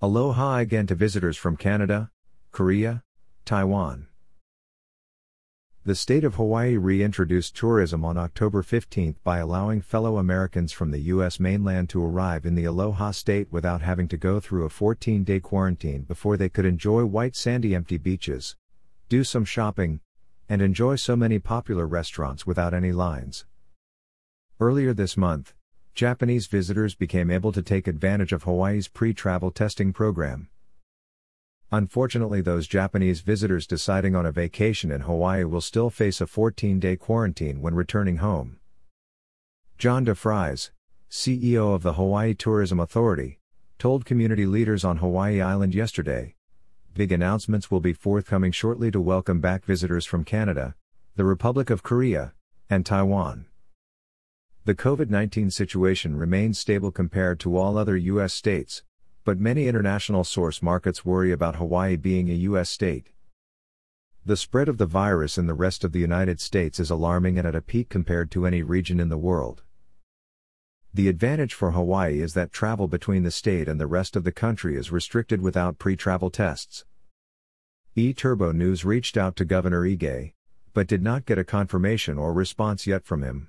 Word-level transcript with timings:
Aloha 0.00 0.58
again 0.58 0.86
to 0.86 0.94
visitors 0.94 1.36
from 1.36 1.56
Canada, 1.56 2.12
Korea, 2.52 3.02
Taiwan. 3.44 4.06
The 5.84 5.96
state 5.96 6.22
of 6.22 6.36
Hawaii 6.36 6.76
reintroduced 6.76 7.56
tourism 7.56 8.04
on 8.04 8.16
October 8.16 8.62
15 8.62 9.16
by 9.24 9.38
allowing 9.38 9.80
fellow 9.80 10.18
Americans 10.18 10.70
from 10.70 10.92
the 10.92 11.00
U.S. 11.00 11.40
mainland 11.40 11.88
to 11.88 12.04
arrive 12.04 12.46
in 12.46 12.54
the 12.54 12.64
Aloha 12.64 13.10
state 13.10 13.48
without 13.50 13.82
having 13.82 14.06
to 14.06 14.16
go 14.16 14.38
through 14.38 14.64
a 14.64 14.70
14 14.70 15.24
day 15.24 15.40
quarantine 15.40 16.02
before 16.02 16.36
they 16.36 16.48
could 16.48 16.64
enjoy 16.64 17.04
white 17.04 17.34
sandy 17.34 17.74
empty 17.74 17.98
beaches, 17.98 18.54
do 19.08 19.24
some 19.24 19.44
shopping, 19.44 19.98
and 20.48 20.62
enjoy 20.62 20.94
so 20.94 21.16
many 21.16 21.40
popular 21.40 21.88
restaurants 21.88 22.46
without 22.46 22.72
any 22.72 22.92
lines. 22.92 23.46
Earlier 24.60 24.94
this 24.94 25.16
month, 25.16 25.54
Japanese 25.98 26.46
visitors 26.46 26.94
became 26.94 27.28
able 27.28 27.50
to 27.50 27.60
take 27.60 27.88
advantage 27.88 28.32
of 28.32 28.44
Hawaii's 28.44 28.86
pre 28.86 29.12
travel 29.12 29.50
testing 29.50 29.92
program. 29.92 30.48
Unfortunately, 31.72 32.40
those 32.40 32.68
Japanese 32.68 33.20
visitors 33.20 33.66
deciding 33.66 34.14
on 34.14 34.24
a 34.24 34.30
vacation 34.30 34.92
in 34.92 35.00
Hawaii 35.00 35.42
will 35.42 35.60
still 35.60 35.90
face 35.90 36.20
a 36.20 36.28
14 36.28 36.78
day 36.78 36.94
quarantine 36.94 37.60
when 37.60 37.74
returning 37.74 38.18
home. 38.18 38.60
John 39.76 40.06
DeFries, 40.06 40.70
CEO 41.10 41.74
of 41.74 41.82
the 41.82 41.94
Hawaii 41.94 42.32
Tourism 42.32 42.78
Authority, 42.78 43.40
told 43.76 44.04
community 44.04 44.46
leaders 44.46 44.84
on 44.84 44.98
Hawaii 44.98 45.40
Island 45.40 45.74
yesterday 45.74 46.36
big 46.94 47.10
announcements 47.10 47.72
will 47.72 47.80
be 47.80 47.92
forthcoming 47.92 48.52
shortly 48.52 48.92
to 48.92 49.00
welcome 49.00 49.40
back 49.40 49.64
visitors 49.64 50.06
from 50.06 50.22
Canada, 50.22 50.76
the 51.16 51.24
Republic 51.24 51.70
of 51.70 51.82
Korea, 51.82 52.34
and 52.70 52.86
Taiwan. 52.86 53.47
The 54.68 54.74
COVID 54.74 55.08
19 55.08 55.50
situation 55.50 56.18
remains 56.18 56.58
stable 56.58 56.90
compared 56.90 57.40
to 57.40 57.56
all 57.56 57.78
other 57.78 57.96
U.S. 57.96 58.34
states, 58.34 58.82
but 59.24 59.40
many 59.40 59.66
international 59.66 60.24
source 60.24 60.60
markets 60.62 61.06
worry 61.06 61.32
about 61.32 61.56
Hawaii 61.56 61.96
being 61.96 62.28
a 62.28 62.34
U.S. 62.34 62.68
state. 62.68 63.08
The 64.26 64.36
spread 64.36 64.68
of 64.68 64.76
the 64.76 64.84
virus 64.84 65.38
in 65.38 65.46
the 65.46 65.54
rest 65.54 65.84
of 65.84 65.92
the 65.92 66.00
United 66.00 66.38
States 66.38 66.78
is 66.78 66.90
alarming 66.90 67.38
and 67.38 67.48
at 67.48 67.54
a 67.54 67.62
peak 67.62 67.88
compared 67.88 68.30
to 68.32 68.44
any 68.44 68.62
region 68.62 69.00
in 69.00 69.08
the 69.08 69.16
world. 69.16 69.62
The 70.92 71.08
advantage 71.08 71.54
for 71.54 71.70
Hawaii 71.70 72.20
is 72.20 72.34
that 72.34 72.52
travel 72.52 72.88
between 72.88 73.22
the 73.22 73.30
state 73.30 73.68
and 73.68 73.80
the 73.80 73.86
rest 73.86 74.16
of 74.16 74.24
the 74.24 74.32
country 74.32 74.76
is 74.76 74.92
restricted 74.92 75.40
without 75.40 75.78
pre 75.78 75.96
travel 75.96 76.28
tests. 76.28 76.84
E 77.96 78.12
Turbo 78.12 78.52
News 78.52 78.84
reached 78.84 79.16
out 79.16 79.34
to 79.36 79.46
Governor 79.46 79.84
Ige, 79.84 80.34
but 80.74 80.86
did 80.86 81.02
not 81.02 81.24
get 81.24 81.38
a 81.38 81.42
confirmation 81.42 82.18
or 82.18 82.34
response 82.34 82.86
yet 82.86 83.06
from 83.06 83.22
him. 83.22 83.48